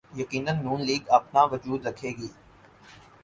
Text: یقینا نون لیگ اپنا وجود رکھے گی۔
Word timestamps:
یقینا 0.19 0.53
نون 0.63 0.79
لیگ 0.87 1.01
اپنا 1.17 1.41
وجود 1.51 1.79
رکھے 1.87 2.09
گی۔ 2.17 2.29